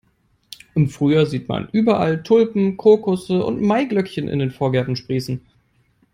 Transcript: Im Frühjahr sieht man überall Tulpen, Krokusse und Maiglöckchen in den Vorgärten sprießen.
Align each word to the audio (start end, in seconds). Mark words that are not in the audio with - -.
Im 0.73 0.89
Frühjahr 0.89 1.27
sieht 1.27 1.47
man 1.47 1.69
überall 1.71 2.23
Tulpen, 2.23 2.75
Krokusse 2.75 3.45
und 3.45 3.61
Maiglöckchen 3.61 4.27
in 4.29 4.39
den 4.39 4.49
Vorgärten 4.49 4.95
sprießen. 4.95 5.41